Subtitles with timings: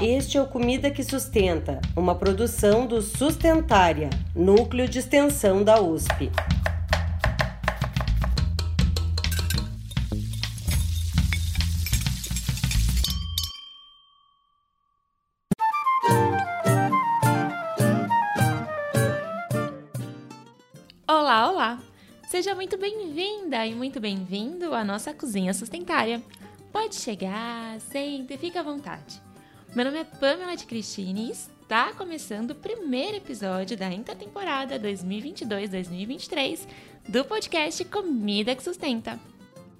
[0.00, 6.30] Este é o Comida que Sustenta, uma produção do Sustentária, núcleo de extensão da USP.
[21.08, 21.78] Olá, olá!
[22.28, 26.20] Seja muito bem-vinda e muito bem-vindo à nossa cozinha sustentária.
[26.78, 29.18] Pode chegar, sente fique à vontade.
[29.74, 36.68] Meu nome é Pamela de Cristine e está começando o primeiro episódio da intertemporada 2022-2023
[37.08, 39.18] do podcast Comida que Sustenta.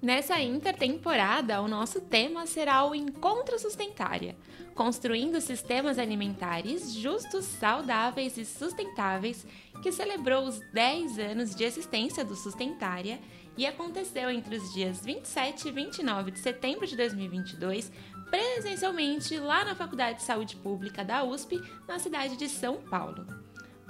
[0.01, 4.35] Nessa intertemporada, o nosso tema será o Encontro Sustentária,
[4.75, 9.47] construindo sistemas alimentares justos, saudáveis e sustentáveis
[9.83, 13.21] que celebrou os 10 anos de existência do Sustentária
[13.57, 17.91] e aconteceu entre os dias 27 e 29 de setembro de 2022,
[18.31, 23.27] presencialmente lá na Faculdade de Saúde Pública da USP, na cidade de São Paulo.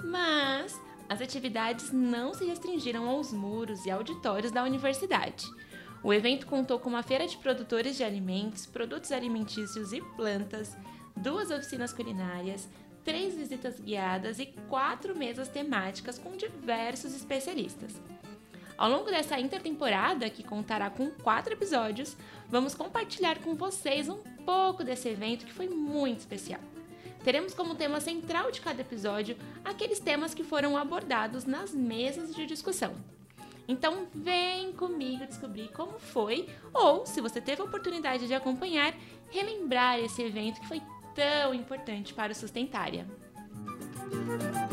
[0.03, 5.45] Mas as atividades não se restringiram aos muros e auditórios da universidade.
[6.03, 10.77] O evento contou com uma feira de produtores de alimentos, produtos alimentícios e plantas,
[11.15, 12.69] duas oficinas culinárias,
[13.03, 17.99] três visitas guiadas e quatro mesas temáticas com diversos especialistas.
[18.77, 22.15] Ao longo dessa intertemporada, que contará com quatro episódios,
[22.47, 26.61] vamos compartilhar com vocês um pouco desse evento que foi muito especial.
[27.23, 32.45] Teremos como tema central de cada episódio aqueles temas que foram abordados nas mesas de
[32.45, 32.93] discussão.
[33.67, 38.93] Então vem comigo descobrir como foi, ou se você teve a oportunidade de acompanhar,
[39.31, 40.81] relembrar esse evento que foi
[41.15, 43.07] tão importante para o Sustentária.
[44.63, 44.66] O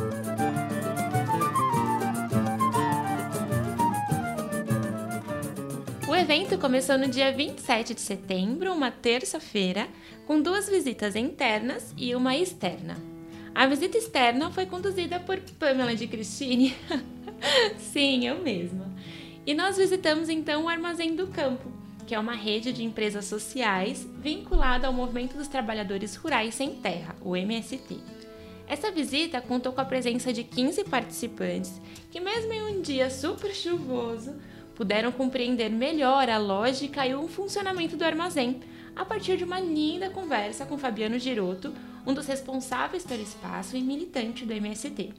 [6.24, 9.86] evento começou no dia 27 de setembro, uma terça-feira,
[10.26, 12.96] com duas visitas internas e uma externa.
[13.54, 16.74] A visita externa foi conduzida por Pamela de Cristine.
[17.76, 18.90] Sim, eu mesma.
[19.44, 21.70] E nós visitamos então o Armazém do Campo,
[22.06, 27.14] que é uma rede de empresas sociais vinculada ao Movimento dos Trabalhadores Rurais Sem Terra,
[27.20, 27.98] o MST.
[28.66, 31.78] Essa visita contou com a presença de 15 participantes
[32.10, 34.34] que, mesmo em um dia super chuvoso,
[34.74, 38.60] puderam compreender melhor a lógica e o funcionamento do armazém
[38.96, 41.72] a partir de uma linda conversa com Fabiano Giroto,
[42.06, 45.12] um dos responsáveis pelo espaço e militante do MST.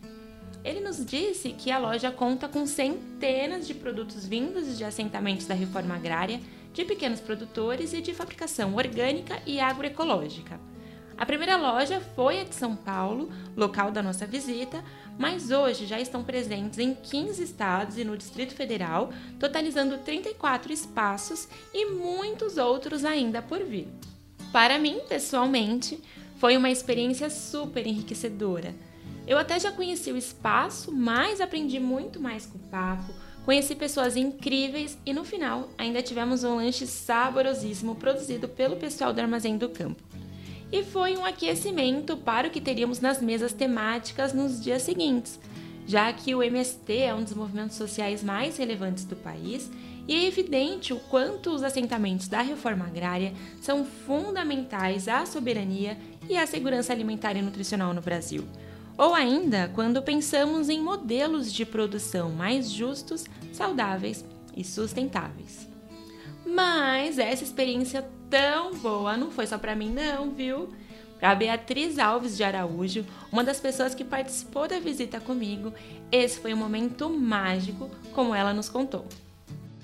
[0.64, 5.54] Ele nos disse que a loja conta com centenas de produtos vindos de assentamentos da
[5.54, 6.40] reforma agrária
[6.74, 10.60] de pequenos produtores e de fabricação orgânica e agroecológica.
[11.18, 14.84] A primeira loja foi a de São Paulo, local da nossa visita,
[15.18, 21.48] mas hoje já estão presentes em 15 estados e no Distrito Federal, totalizando 34 espaços
[21.74, 23.88] e muitos outros ainda por vir.
[24.52, 26.02] Para mim, pessoalmente,
[26.38, 28.76] foi uma experiência super enriquecedora.
[29.26, 33.14] Eu até já conheci o espaço, mas aprendi muito mais com o papo,
[33.46, 39.22] Conheci pessoas incríveis e no final ainda tivemos um lanche saborosíssimo produzido pelo pessoal do
[39.22, 40.02] Armazém do Campo.
[40.72, 45.40] E foi um aquecimento para o que teríamos nas mesas temáticas nos dias seguintes,
[45.86, 49.70] já que o MST é um dos movimentos sociais mais relevantes do país
[50.08, 55.98] e é evidente o quanto os assentamentos da reforma agrária são fundamentais à soberania
[56.30, 58.46] e à segurança alimentar e nutricional no Brasil.
[58.98, 64.24] Ou ainda quando pensamos em modelos de produção mais justos, saudáveis
[64.56, 65.68] e sustentáveis.
[66.46, 70.68] Mas essa experiência tão boa não foi só para mim não, viu?
[71.18, 75.74] Para Beatriz Alves de Araújo, uma das pessoas que participou da visita comigo,
[76.12, 79.06] esse foi um momento mágico, como ela nos contou.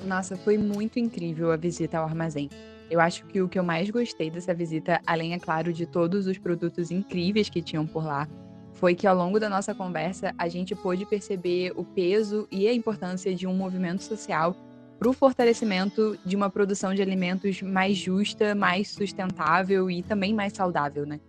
[0.04, 2.50] Nossa, foi muito incrível a visita ao armazém.
[2.90, 6.28] Eu acho que o que eu mais gostei dessa visita, além, é claro, de todos
[6.28, 8.28] os produtos incríveis que tinham por lá,
[8.74, 12.74] foi que ao longo da nossa conversa a gente pôde perceber o peso e a
[12.74, 14.54] importância de um movimento social
[15.02, 20.54] para o fortalecimento de uma produção de alimentos mais justa, mais sustentável e também mais
[20.54, 21.20] saudável, né?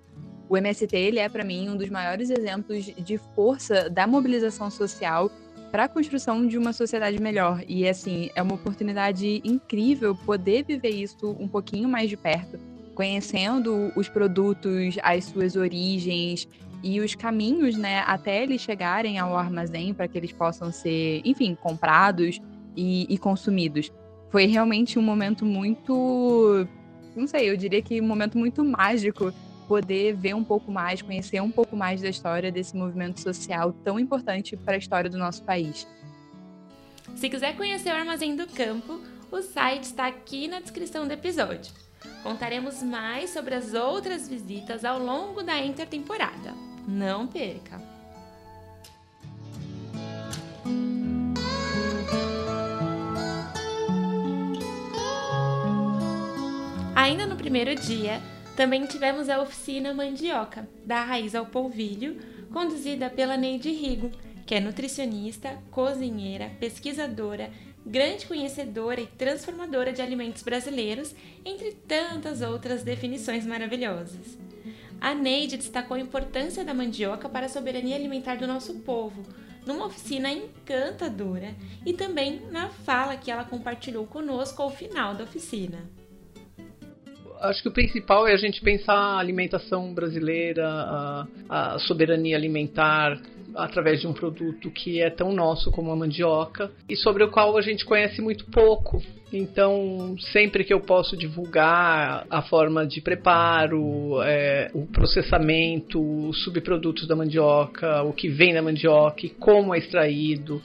[0.47, 5.31] O MST ele é para mim um dos maiores exemplos de força da mobilização social
[5.71, 10.91] para a construção de uma sociedade melhor e assim é uma oportunidade incrível poder viver
[10.91, 12.61] isso um pouquinho mais de perto,
[12.95, 16.47] conhecendo os produtos, as suas origens
[16.83, 21.55] e os caminhos, né, até eles chegarem ao armazém para que eles possam ser, enfim,
[21.55, 22.39] comprados
[22.77, 23.93] e, e, consumidos.
[24.31, 26.67] Foi realmente um momento muito,
[27.15, 29.33] não sei, eu diria que um momento muito mágico
[29.69, 33.99] poder ver um pouco mais, conhecer um pouco mais da história desse movimento social tão
[33.99, 35.87] importante para a história do nosso país.
[37.15, 41.73] Se quiser conhecer o Armazém do Campo, o site está aqui na descrição do episódio.
[42.23, 46.55] Contaremos mais sobre as outras visitas ao longo da intertemporada.
[46.87, 47.92] Não perca!
[57.03, 58.23] Ainda no primeiro dia,
[58.55, 62.17] também tivemos a oficina Mandioca, da raiz ao polvilho,
[62.53, 64.13] conduzida pela Neide Rigo,
[64.47, 67.51] que é nutricionista, cozinheira, pesquisadora,
[67.85, 71.13] grande conhecedora e transformadora de alimentos brasileiros,
[71.45, 74.39] entre tantas outras definições maravilhosas.
[75.01, 79.25] A Neide destacou a importância da mandioca para a soberania alimentar do nosso povo,
[79.67, 81.53] numa oficina encantadora
[81.85, 85.81] e também na fala que ela compartilhou conosco ao final da oficina
[87.43, 93.21] acho que o principal é a gente pensar a alimentação brasileira, a, a soberania alimentar,
[93.55, 97.57] através de um produto que é tão nosso como a mandioca e sobre o qual
[97.57, 99.03] a gente conhece muito pouco.
[99.33, 105.99] Então, sempre que eu posso divulgar a forma de preparo, é, o processamento,
[106.29, 110.61] os subprodutos da mandioca, o que vem da mandioca e como é extraído,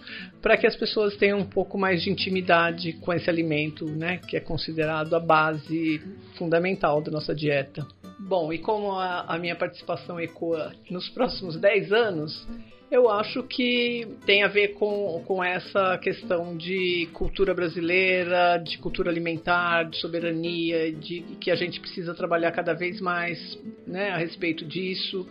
[0.48, 4.38] para que as pessoas tenham um pouco mais de intimidade com esse alimento, né, que
[4.38, 6.02] é considerado a base
[6.38, 7.86] fundamental da nossa dieta.
[8.18, 12.48] Bom, e como a, a minha participação ecoa nos próximos 10 anos,
[12.90, 19.12] eu acho que tem a ver com, com essa questão de cultura brasileira, de cultura
[19.12, 24.64] alimentar, de soberania, de que a gente precisa trabalhar cada vez mais né, a respeito
[24.64, 25.28] disso.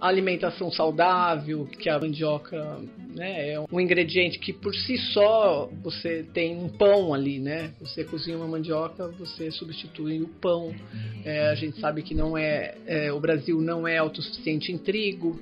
[0.00, 2.80] A alimentação saudável, que a mandioca
[3.14, 7.72] né, é um ingrediente que por si só você tem um pão ali, né?
[7.80, 10.74] Você cozinha uma mandioca, você substitui o pão.
[11.24, 15.40] É, a gente sabe que não é, é o Brasil não é autossuficiente em trigo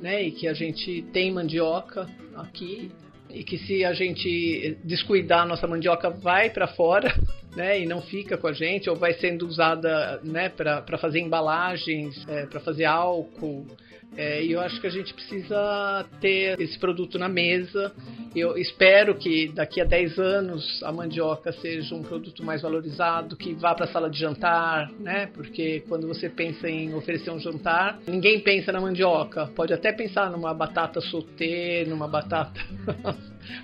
[0.00, 0.22] né?
[0.22, 2.90] E que a gente tem mandioca aqui
[3.30, 7.12] e que se a gente descuidar a nossa mandioca vai para fora,
[7.56, 12.24] né, e não fica com a gente, ou vai sendo usada, né, para fazer embalagens,
[12.28, 13.66] é, para fazer álcool,
[14.16, 17.92] é, e eu acho que a gente precisa ter esse produto na mesa.
[18.34, 23.54] Eu espero que daqui a 10 anos a mandioca seja um produto mais valorizado, que
[23.54, 25.26] vá para a sala de jantar, né?
[25.26, 29.48] Porque quando você pensa em oferecer um jantar, ninguém pensa na mandioca.
[29.54, 32.60] Pode até pensar numa batata sauté, numa batata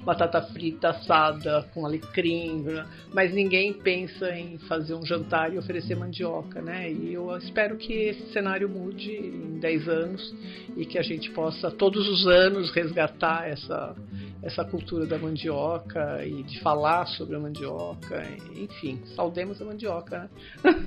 [0.04, 2.64] batata frita assada com alecrim,
[3.12, 6.90] mas ninguém pensa em fazer um jantar e oferecer mandioca, né?
[6.90, 10.34] E eu espero que esse cenário mude em 10 anos
[10.76, 13.94] e que a gente possa todos os anos resgatar essa
[14.42, 18.26] essa cultura da mandioca e de falar sobre a mandioca,
[18.56, 20.28] enfim, saudemos a mandioca.
[20.64, 20.84] Né?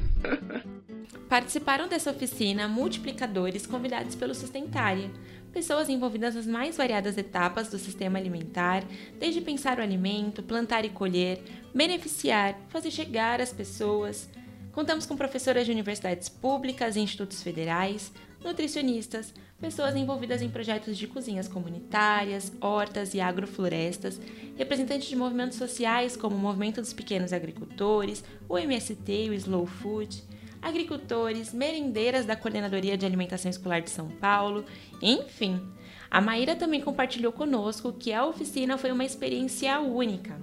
[1.29, 5.09] Participaram dessa oficina multiplicadores convidados pelo Sustentária,
[5.55, 8.83] pessoas envolvidas nas mais variadas etapas do sistema alimentar,
[9.17, 11.41] desde pensar o alimento, plantar e colher,
[11.73, 14.27] beneficiar, fazer chegar às pessoas.
[14.73, 18.11] Contamos com professoras de universidades públicas e institutos federais,
[18.43, 24.19] nutricionistas, pessoas envolvidas em projetos de cozinhas comunitárias, hortas e agroflorestas,
[24.57, 29.65] representantes de movimentos sociais como o Movimento dos Pequenos Agricultores, o MST e o Slow
[29.65, 30.21] Food
[30.65, 34.65] agricultores, merendeiras da Coordenadoria de Alimentação Escolar de São Paulo,
[34.99, 35.61] enfim.
[36.09, 40.35] A Maíra também compartilhou conosco que a oficina foi uma experiência única.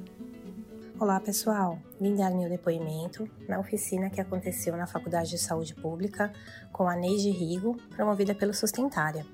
[1.00, 6.32] Olá pessoal, vim dar meu depoimento na oficina que aconteceu na Faculdade de Saúde Pública
[6.70, 9.26] com a Neide Rigo, promovida pelo Sustentária.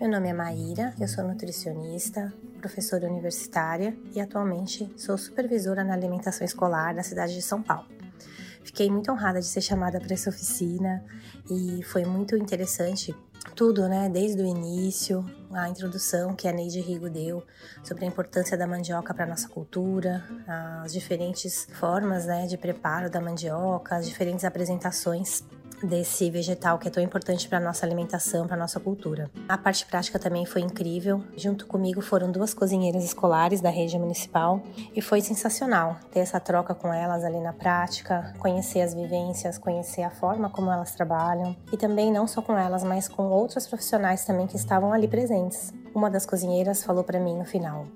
[0.00, 6.44] Meu nome é Maíra, eu sou nutricionista, professora universitária e atualmente sou supervisora na alimentação
[6.44, 7.99] escolar da cidade de São Paulo.
[8.62, 11.04] Fiquei muito honrada de ser chamada para essa oficina
[11.50, 13.14] e foi muito interessante
[13.54, 14.08] tudo, né?
[14.08, 17.42] Desde o início, a introdução que a Neide Rigo deu
[17.82, 20.22] sobre a importância da mandioca para nossa cultura,
[20.82, 25.42] as diferentes formas, né, de preparo da mandioca, as diferentes apresentações
[25.82, 29.30] desse vegetal que é tão importante para nossa alimentação, para nossa cultura.
[29.48, 31.22] A parte prática também foi incrível.
[31.36, 34.62] Junto comigo foram duas cozinheiras escolares da rede municipal
[34.94, 40.02] e foi sensacional ter essa troca com elas ali na prática, conhecer as vivências, conhecer
[40.02, 44.24] a forma como elas trabalham e também não só com elas, mas com outros profissionais
[44.24, 45.72] também que estavam ali presentes.
[45.94, 47.86] Uma das cozinheiras falou para mim no final: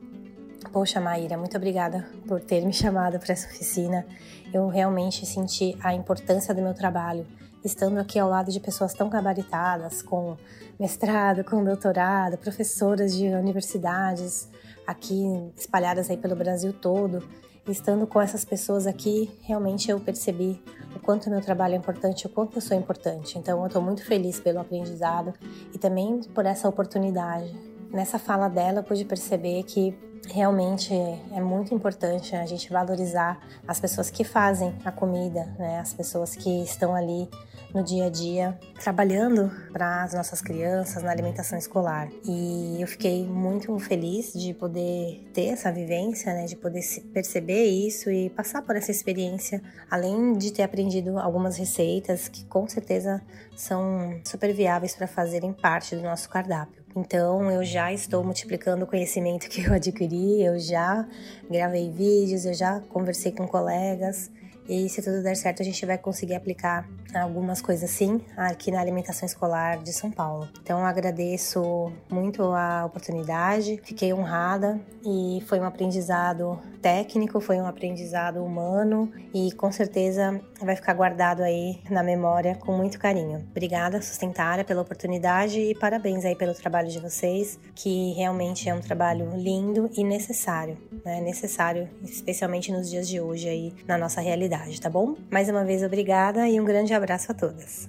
[0.72, 4.04] Poxa, Maíra, muito obrigada por ter me chamado para essa oficina.
[4.52, 7.26] Eu realmente senti a importância do meu trabalho
[7.64, 10.36] estando aqui ao lado de pessoas tão gabaritadas, com
[10.78, 14.48] mestrado, com doutorado, professoras de universidades
[14.86, 15.24] aqui
[15.56, 17.22] espalhadas aí pelo Brasil todo.
[17.66, 20.62] Estando com essas pessoas aqui, realmente eu percebi
[20.94, 23.38] o quanto meu trabalho é importante, o quanto eu sou importante.
[23.38, 25.32] Então, eu estou muito feliz pelo aprendizado
[25.72, 27.54] e também por essa oportunidade.
[27.90, 29.96] Nessa fala dela, eu pude perceber que
[30.28, 35.80] realmente é muito importante a gente valorizar as pessoas que fazem a comida, né?
[35.80, 37.28] As pessoas que estão ali
[37.74, 42.08] no dia a dia trabalhando para as nossas crianças na alimentação escolar.
[42.24, 48.10] E eu fiquei muito feliz de poder ter essa vivência, né, de poder perceber isso
[48.10, 53.20] e passar por essa experiência, além de ter aprendido algumas receitas que com certeza
[53.56, 56.83] são super viáveis para fazerem parte do nosso cardápio.
[56.96, 61.06] Então eu já estou multiplicando o conhecimento que eu adquiri, eu já
[61.50, 64.30] gravei vídeos, eu já conversei com colegas
[64.68, 68.80] e se tudo der certo, a gente vai conseguir aplicar algumas coisas sim aqui na
[68.80, 70.48] alimentação escolar de São Paulo.
[70.62, 78.44] Então agradeço muito a oportunidade, fiquei honrada e foi um aprendizado técnico, foi um aprendizado
[78.44, 83.46] humano e com certeza vai ficar guardado aí na memória com muito carinho.
[83.50, 88.80] Obrigada, Sustentária, pela oportunidade e parabéns aí pelo trabalho de vocês, que realmente é um
[88.80, 91.20] trabalho lindo e necessário, né?
[91.20, 95.14] Necessário, especialmente nos dias de hoje aí na nossa realidade, tá bom?
[95.30, 97.88] Mais uma vez, obrigada e um grande abraço a todas.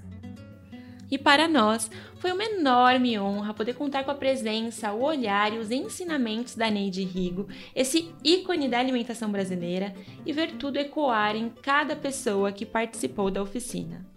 [1.10, 5.60] E para nós, foi uma enorme honra poder contar com a presença, o olhar e
[5.60, 9.93] os ensinamentos da Neide Rigo, esse ícone da alimentação brasileira,
[10.25, 14.14] e ver tudo ecoar em cada pessoa que participou da oficina.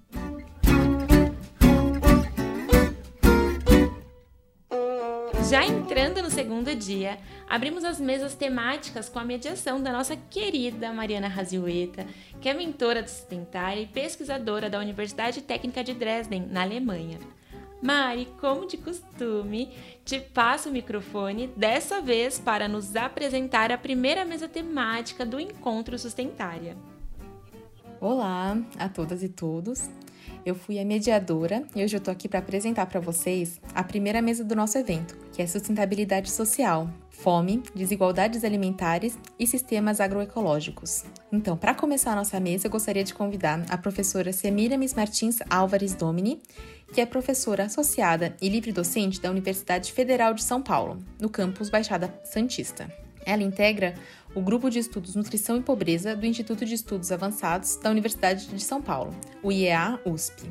[5.48, 10.92] Já entrando no segundo dia, abrimos as mesas temáticas com a mediação da nossa querida
[10.92, 12.06] Mariana Raziueta,
[12.38, 17.18] que é mentora do Sustentária e pesquisadora da Universidade Técnica de Dresden, na Alemanha.
[17.80, 19.72] Mari, como de costume,
[20.04, 25.98] te passo o microfone, dessa vez para nos apresentar a primeira mesa temática do Encontro
[25.98, 26.76] Sustentária.
[27.98, 29.88] Olá a todas e todos.
[30.44, 34.22] Eu fui a mediadora e hoje eu estou aqui para apresentar para vocês a primeira
[34.22, 41.04] mesa do nosso evento, que é Sustentabilidade Social, Fome, Desigualdades Alimentares e Sistemas Agroecológicos.
[41.32, 45.94] Então, para começar a nossa mesa, eu gostaria de convidar a professora Semiramis Martins Álvares
[45.94, 46.40] Domini,
[46.92, 52.14] que é professora associada e livre-docente da Universidade Federal de São Paulo, no campus Baixada
[52.24, 52.88] Santista.
[53.28, 53.92] Ela integra
[54.34, 58.62] o Grupo de Estudos Nutrição e Pobreza do Instituto de Estudos Avançados da Universidade de
[58.62, 60.50] São Paulo, o IEA-USP.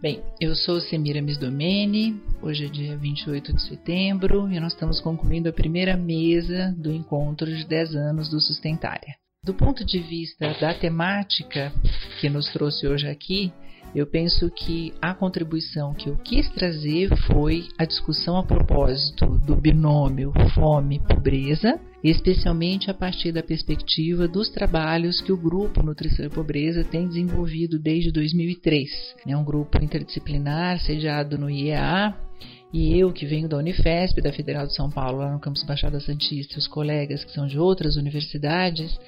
[0.00, 5.50] Bem, eu sou Semira Misdomene, hoje é dia 28 de setembro e nós estamos concluindo
[5.50, 9.16] a primeira mesa do encontro de 10 anos do Sustentária.
[9.44, 11.70] Do ponto de vista da temática
[12.18, 13.52] que nos trouxe hoje aqui,
[13.94, 19.56] eu penso que a contribuição que eu quis trazer foi a discussão a propósito do
[19.56, 26.84] binômio fome-pobreza, especialmente a partir da perspectiva dos trabalhos que o Grupo Nutrição e Pobreza
[26.84, 28.90] tem desenvolvido desde 2003.
[29.26, 32.14] É um grupo interdisciplinar sediado no IEA,
[32.72, 35.98] e eu, que venho da Unifesp, da Federal de São Paulo, lá no campus Baixada
[36.00, 38.98] Santista, e os colegas que são de outras universidades,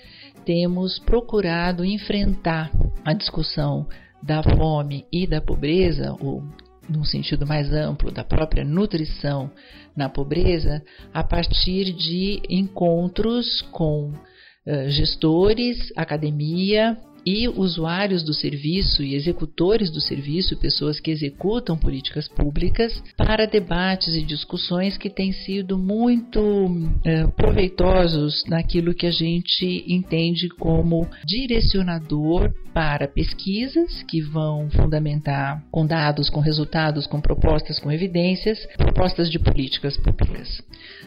[0.46, 2.70] temos procurado enfrentar
[3.04, 3.86] a discussão
[4.22, 6.42] da fome e da pobreza, ou
[6.88, 9.50] num sentido mais amplo, da própria nutrição
[9.96, 19.14] na pobreza, a partir de encontros com uh, gestores, academia, e usuários do serviço e
[19.14, 25.78] executores do serviço, pessoas que executam políticas públicas, para debates e discussões que têm sido
[25.78, 26.40] muito
[27.04, 35.86] é, proveitosos naquilo que a gente entende como direcionador para pesquisas que vão fundamentar com
[35.86, 40.62] dados, com resultados, com propostas, com evidências, propostas de políticas públicas.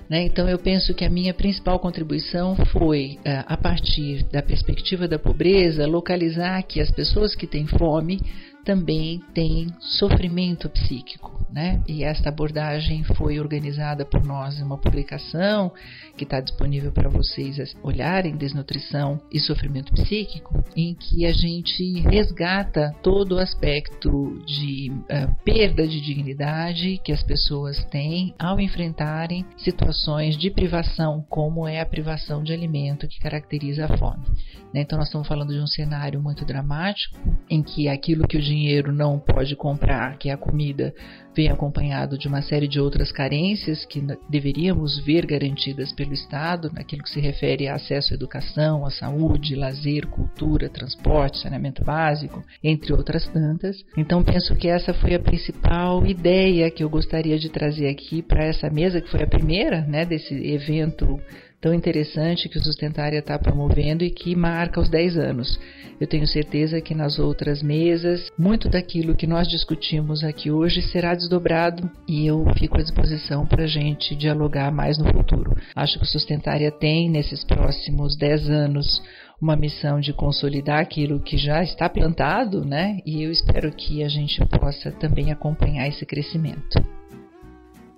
[0.09, 0.23] Né?
[0.25, 5.17] Então, eu penso que a minha principal contribuição foi, é, a partir da perspectiva da
[5.17, 8.19] pobreza, localizar que as pessoas que têm fome
[8.63, 11.43] também têm sofrimento psíquico.
[11.53, 11.83] Né?
[11.87, 15.71] E esta abordagem foi organizada por nós em uma publicação
[16.17, 22.95] que está disponível para vocês olharem desnutrição e sofrimento psíquico, em que a gente resgata
[23.03, 30.35] todo o aspecto de uh, perda de dignidade que as pessoas têm ao enfrentarem situações
[30.35, 34.25] de privação, como é a privação de alimento que caracteriza a fome.
[34.73, 34.81] Né?
[34.81, 37.15] Então nós estamos falando de um cenário muito dramático,
[37.47, 40.93] em que aquilo que o dinheiro não pode comprar, que é a comida,
[41.35, 47.03] vem acompanhado de uma série de outras carências que deveríamos ver garantidas pelo Estado, naquilo
[47.03, 52.93] que se refere a acesso à educação, à saúde, lazer, cultura, transporte, saneamento básico, entre
[52.93, 53.75] outras tantas.
[53.97, 58.45] Então penso que essa foi a principal ideia que eu gostaria de trazer aqui para
[58.45, 61.19] essa mesa, que foi a primeira né, desse evento
[61.63, 65.57] tão interessante que o Sustentária está promovendo e que marca os 10 anos.
[65.97, 71.15] Eu tenho certeza que nas outras mesas, muito daquilo que nós discutimos aqui hoje será
[71.15, 75.55] desdobrado e eu fico à disposição para a gente dialogar mais no futuro.
[75.73, 79.01] Acho que o Sustentária tem, nesses próximos 10 anos,
[79.41, 82.99] uma missão de consolidar aquilo que já está plantado, né?
[83.05, 87.02] E eu espero que a gente possa também acompanhar esse crescimento.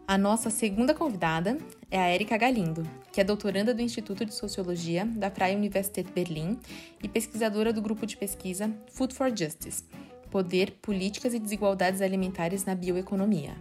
[0.07, 1.57] A nossa segunda convidada
[1.89, 6.59] é a Érica Galindo, que é doutoranda do Instituto de Sociologia da Freie Universität Berlim
[7.01, 9.83] e pesquisadora do grupo de pesquisa Food for Justice
[10.29, 13.55] Poder, Políticas e Desigualdades Alimentares na Bioeconomia.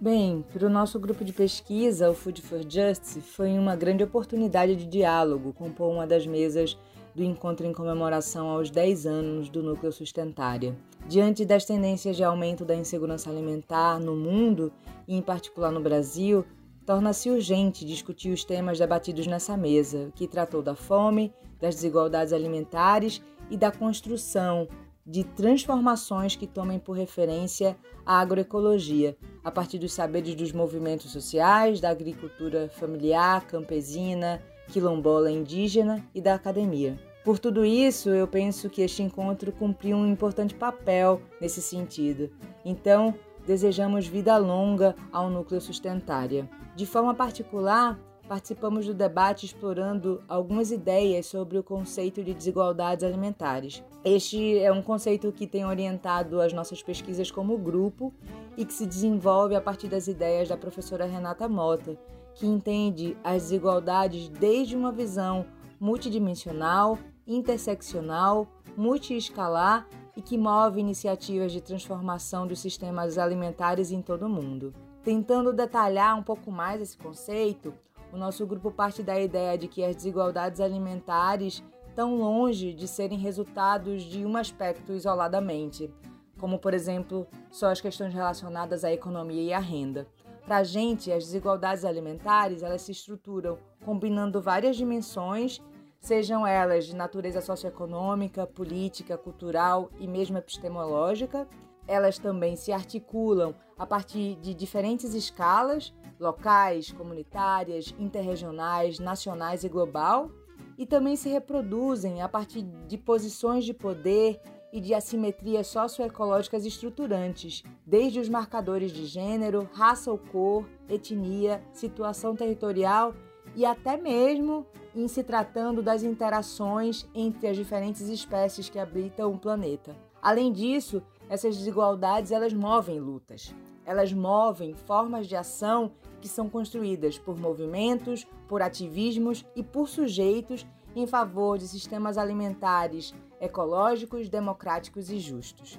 [0.00, 4.74] Bem, para o nosso grupo de pesquisa, o Food for Justice foi uma grande oportunidade
[4.76, 6.74] de diálogo, compor uma das mesas
[7.14, 10.74] do encontro em comemoração aos 10 anos do Núcleo Sustentária.
[11.06, 14.72] Diante das tendências de aumento da insegurança alimentar no mundo,
[15.06, 16.44] e em particular no Brasil,
[16.86, 23.22] torna-se urgente discutir os temas debatidos nessa mesa, que tratou da fome, das desigualdades alimentares
[23.50, 24.66] e da construção
[25.06, 31.80] de transformações que tomem por referência a agroecologia, a partir dos saberes dos movimentos sociais,
[31.80, 36.98] da agricultura familiar, campesina, quilombola indígena e da academia.
[37.24, 42.30] Por tudo isso, eu penso que este encontro cumpriu um importante papel nesse sentido.
[42.62, 43.14] Então,
[43.46, 46.46] desejamos vida longa ao Núcleo Sustentária.
[46.76, 53.82] De forma particular, participamos do debate explorando algumas ideias sobre o conceito de desigualdades alimentares.
[54.04, 58.12] Este é um conceito que tem orientado as nossas pesquisas como grupo
[58.54, 61.96] e que se desenvolve a partir das ideias da professora Renata Mota,
[62.34, 65.46] que entende as desigualdades desde uma visão
[65.80, 74.28] multidimensional, interseccional, multiescalar e que move iniciativas de transformação dos sistemas alimentares em todo o
[74.28, 74.72] mundo.
[75.02, 77.74] Tentando detalhar um pouco mais esse conceito,
[78.12, 83.18] o nosso grupo parte da ideia de que as desigualdades alimentares estão longe de serem
[83.18, 85.92] resultados de um aspecto isoladamente,
[86.38, 90.06] como por exemplo só as questões relacionadas à economia e à renda.
[90.44, 95.60] Para a gente, as desigualdades alimentares elas se estruturam combinando várias dimensões,
[96.04, 101.48] sejam elas de natureza socioeconômica, política, cultural e mesmo epistemológica.
[101.88, 110.30] Elas também se articulam a partir de diferentes escalas, locais, comunitárias, interregionais, nacionais e global,
[110.76, 114.38] e também se reproduzem a partir de posições de poder
[114.72, 122.36] e de assimetrias socioecológicas estruturantes, desde os marcadores de gênero, raça ou cor, etnia, situação
[122.36, 123.14] territorial
[123.54, 129.38] e até mesmo em se tratando das interações entre as diferentes espécies que habitam o
[129.38, 129.96] planeta.
[130.22, 133.54] Além disso, essas desigualdades elas movem lutas.
[133.84, 140.66] Elas movem formas de ação que são construídas por movimentos, por ativismos e por sujeitos
[140.96, 145.78] em favor de sistemas alimentares ecológicos, democráticos e justos.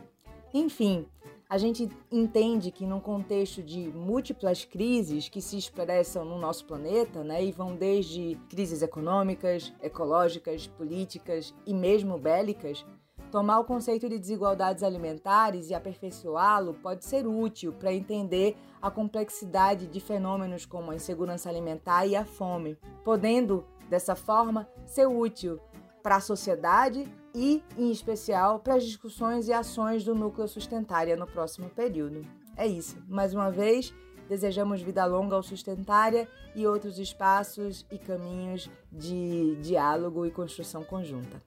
[0.54, 1.08] Enfim,
[1.50, 7.24] a gente entende que num contexto de múltiplas crises que se expressam no nosso planeta,
[7.24, 12.86] né, e vão desde crises econômicas, ecológicas, políticas e mesmo bélicas,
[13.32, 19.88] tomar o conceito de desigualdades alimentares e aperfeiçoá-lo pode ser útil para entender a complexidade
[19.88, 25.60] de fenômenos como a insegurança alimentar e a fome, podendo dessa forma, ser útil
[26.02, 31.28] para a sociedade e, em especial, para as discussões e ações do Núcleo Sustentária no
[31.28, 32.26] próximo período.
[32.56, 32.98] É isso.
[33.10, 33.94] Mais uma vez,
[34.30, 41.44] desejamos vida longa ao Sustentária e outros espaços e caminhos de diálogo e construção conjunta.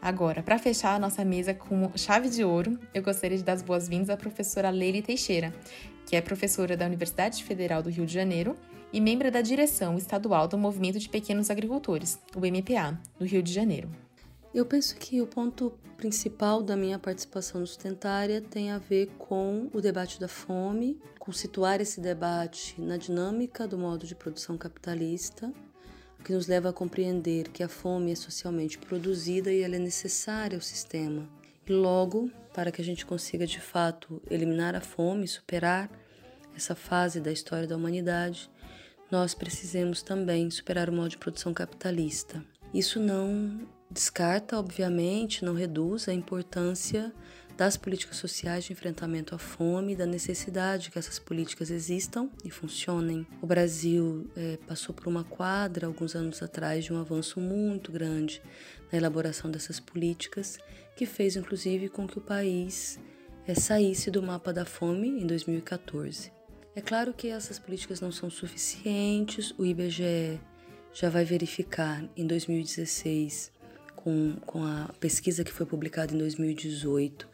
[0.00, 3.62] Agora, para fechar a nossa mesa com chave de ouro, eu gostaria de dar as
[3.62, 5.52] boas-vindas à professora Leile Teixeira,
[6.06, 8.54] que é professora da Universidade Federal do Rio de Janeiro
[8.92, 13.52] e membro da direção estadual do Movimento de Pequenos Agricultores, o MPA, do Rio de
[13.52, 13.90] Janeiro.
[14.54, 19.68] Eu penso que o ponto principal da minha participação no Sustentária tem a ver com
[19.74, 25.52] o debate da fome, com situar esse debate na dinâmica do modo de produção capitalista,
[26.24, 30.56] que nos leva a compreender que a fome é socialmente produzida e ela é necessária
[30.56, 31.28] ao sistema.
[31.66, 35.90] E logo, para que a gente consiga de fato eliminar a fome, superar
[36.56, 38.50] essa fase da história da humanidade,
[39.10, 42.42] nós precisamos também superar o modo de produção capitalista.
[42.72, 47.12] Isso não descarta, obviamente, não reduz a importância
[47.58, 52.50] das políticas sociais de enfrentamento à fome e da necessidade que essas políticas existam e
[52.50, 53.26] funcionem.
[53.42, 58.40] O Brasil é, passou por uma quadra, alguns anos atrás, de um avanço muito grande
[58.92, 60.56] na elaboração dessas políticas,
[60.96, 62.96] que fez inclusive com que o país
[63.44, 66.30] é, saísse do mapa da fome em 2014.
[66.76, 70.40] É claro que essas políticas não são suficientes, o IBGE
[70.92, 73.50] já vai verificar em 2016,
[74.08, 77.28] com, com a pesquisa que foi publicada em 2018,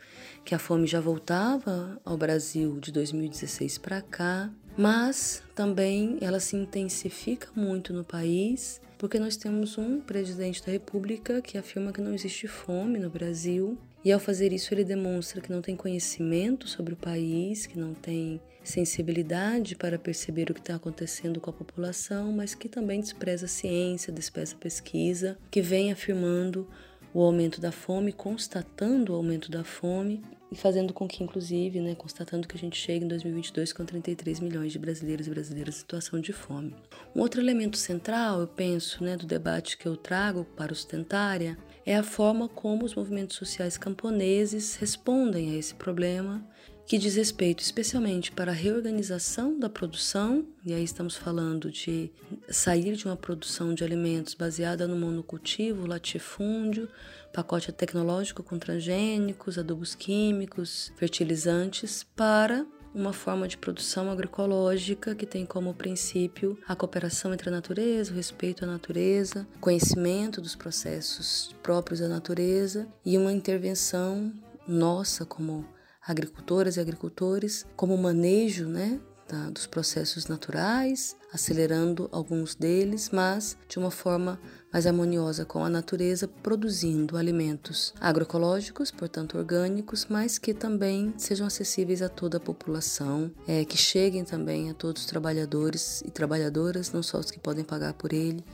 [0.45, 6.57] que a fome já voltava ao Brasil de 2016 para cá, mas também ela se
[6.57, 12.13] intensifica muito no país, porque nós temos um presidente da República que afirma que não
[12.13, 16.95] existe fome no Brasil, e ao fazer isso ele demonstra que não tem conhecimento sobre
[16.95, 22.33] o país, que não tem sensibilidade para perceber o que está acontecendo com a população,
[22.33, 26.67] mas que também despreza a ciência, despreza a pesquisa, que vem afirmando
[27.13, 31.95] o aumento da fome, constatando o aumento da fome e fazendo com que, inclusive, né,
[31.95, 35.79] constatando que a gente chegue em 2022 com 33 milhões de brasileiros e brasileiras em
[35.79, 36.75] situação de fome.
[37.15, 41.57] Um outro elemento central, eu penso, né, do debate que eu trago para o Sustentária
[41.87, 46.45] é a forma como os movimentos sociais camponeses respondem a esse problema
[46.87, 52.13] que diz respeito especialmente para a reorganização da produção, e aí estamos falando de
[52.49, 56.89] sair de uma produção de alimentos baseada no monocultivo, latifúndio,
[57.33, 65.45] pacote tecnológico com transgênicos, adubos químicos, fertilizantes, para uma forma de produção agroecológica que tem
[65.45, 71.99] como princípio a cooperação entre a natureza, o respeito à natureza, conhecimento dos processos próprios
[71.99, 74.33] da natureza e uma intervenção
[74.69, 75.67] nossa como
[76.07, 83.79] agricultoras e agricultores, como manejo né, da, dos processos naturais, acelerando alguns deles, mas de
[83.79, 84.39] uma forma
[84.73, 92.03] mais harmoniosa com a natureza, produzindo alimentos agroecológicos, portanto orgânicos, mas que também sejam acessíveis
[92.03, 97.03] a toda a população, é, que cheguem também a todos os trabalhadores e trabalhadoras, não
[97.03, 98.45] só os que podem pagar por ele,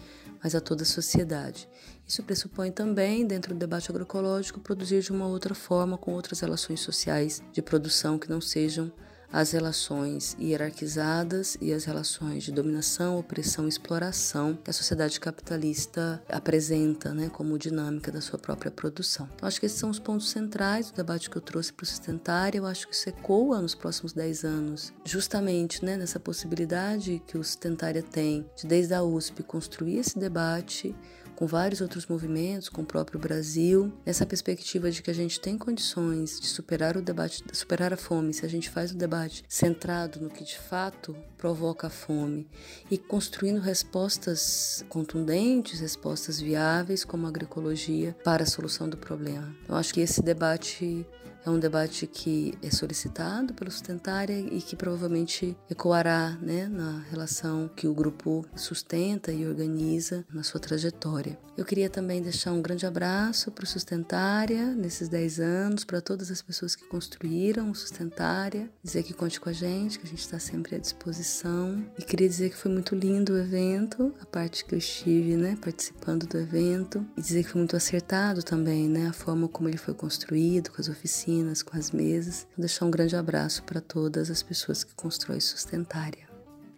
[0.43, 1.69] mas a toda a sociedade.
[2.11, 6.81] Isso pressupõe também, dentro do debate agroecológico, produzir de uma outra forma, com outras relações
[6.81, 8.91] sociais de produção que não sejam
[9.33, 16.21] as relações hierarquizadas e as relações de dominação, opressão e exploração que a sociedade capitalista
[16.29, 19.29] apresenta né, como dinâmica da sua própria produção.
[19.41, 21.87] Eu acho que esses são os pontos centrais do debate que eu trouxe para o
[21.87, 22.59] Sustentário.
[22.59, 27.45] Eu acho que isso ecoa nos próximos 10 anos, justamente né, nessa possibilidade que o
[27.45, 30.93] Sustentária tem de, desde a USP, construir esse debate
[31.41, 35.57] com vários outros movimentos, com o próprio Brasil, nessa perspectiva de que a gente tem
[35.57, 40.21] condições de superar o debate, superar a fome, se a gente faz o debate centrado
[40.21, 42.47] no que de fato provoca a fome
[42.91, 49.57] e construindo respostas contundentes, respostas viáveis como a agroecologia para a solução do problema.
[49.67, 51.07] Eu acho que esse debate
[51.45, 57.71] é um debate que é solicitado pelo Sustentária e que provavelmente ecoará né, na relação
[57.75, 61.39] que o grupo sustenta e organiza na sua trajetória.
[61.57, 66.31] Eu queria também deixar um grande abraço para o Sustentária nesses 10 anos, para todas
[66.31, 70.21] as pessoas que construíram o Sustentária, dizer que conte com a gente, que a gente
[70.21, 71.85] está sempre à disposição.
[71.99, 75.59] E queria dizer que foi muito lindo o evento, a parte que eu estive né,
[75.61, 79.77] participando do evento, e dizer que foi muito acertado também né, a forma como ele
[79.77, 82.47] foi construído, com as oficinas oficinas, com as mesas.
[82.57, 86.29] Vou deixar um grande abraço para todas as pessoas que constroem Sustentária.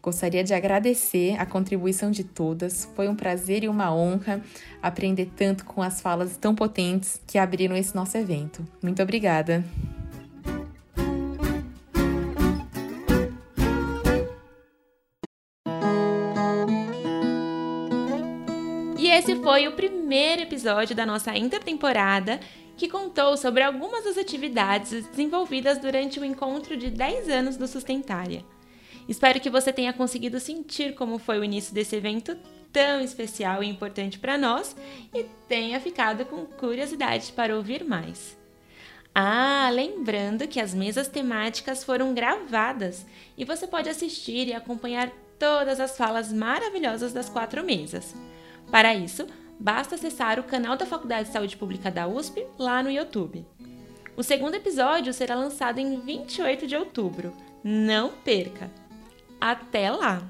[0.03, 2.89] Gostaria de agradecer a contribuição de todas.
[2.97, 4.43] Foi um prazer e uma honra
[4.83, 8.67] aprender tanto com as falas tão potentes que abriram esse nosso evento.
[8.83, 9.65] Muito obrigada.
[18.99, 22.41] E esse foi o primeiro episódio da nossa intertemporada
[22.83, 28.45] que contou sobre algumas das atividades desenvolvidas durante o encontro de 10 anos do Sustentária.
[29.09, 32.37] Espero que você tenha conseguido sentir como foi o início desse evento
[32.73, 34.75] tão especial e importante para nós
[35.15, 38.37] e tenha ficado com curiosidade para ouvir mais.
[39.15, 43.07] Ah, lembrando que as mesas temáticas foram gravadas
[43.39, 48.13] e você pode assistir e acompanhar todas as falas maravilhosas das quatro mesas.
[48.73, 49.25] Para isso,
[49.63, 53.47] basta acessar o canal da Faculdade de Saúde Pública da USP lá no YouTube.
[54.17, 57.33] O segundo episódio será lançado em 28 de outubro.
[57.63, 58.69] Não perca!
[59.41, 60.21] Até lá!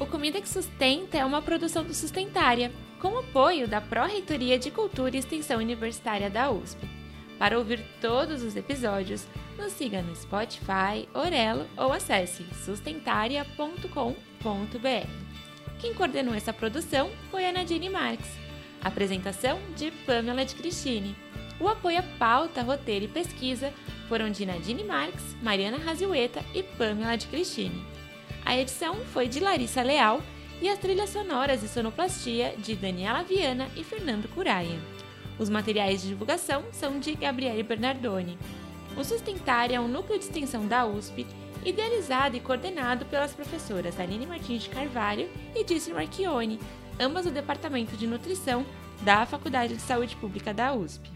[0.00, 5.14] O Comida que Sustenta é uma produção do Sustentária, com apoio da Pró-Reitoria de Cultura
[5.14, 7.01] e Extensão Universitária da USP.
[7.42, 9.26] Para ouvir todos os episódios,
[9.58, 15.08] nos siga no Spotify, Orelo ou acesse sustentaria.com.br.
[15.80, 18.30] Quem coordenou essa produção foi a Nadine Marques.
[18.80, 21.16] Apresentação de Pamela de Cristine.
[21.58, 23.72] O apoio à pauta, roteiro e pesquisa
[24.08, 27.84] foram de Nadine Marques, Mariana Raziueta e Pamela de Cristine.
[28.44, 30.22] A edição foi de Larissa Leal
[30.60, 34.91] e as trilhas sonoras e sonoplastia de Daniela Viana e Fernando Curaia.
[35.42, 38.38] Os materiais de divulgação são de Gabriele Bernardoni.
[38.96, 41.26] O Sustentária é um núcleo de extensão da USP,
[41.64, 46.60] idealizado e coordenado pelas professoras Aline Martins de Carvalho e Dício Marchione,
[47.00, 48.64] ambas do Departamento de Nutrição
[49.00, 51.10] da Faculdade de Saúde Pública da USP.